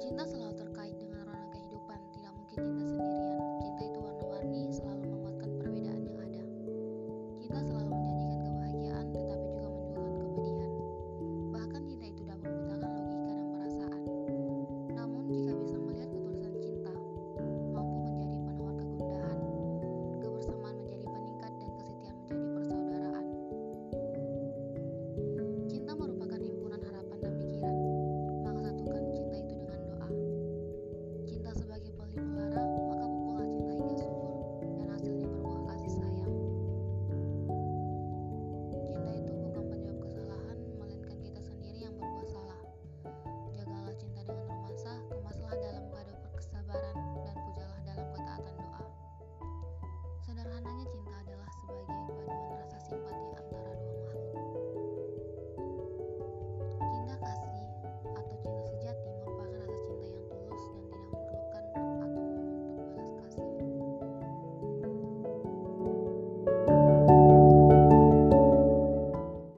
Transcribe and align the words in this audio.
지나서 0.00 0.39